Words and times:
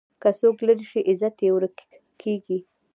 که 0.21 0.29
څوک 0.39 0.57
لرې 0.67 0.85
شي، 0.91 1.01
عزت 1.09 1.35
یې 1.43 1.49
ورک 1.55 1.77
کېږي. 2.21 2.59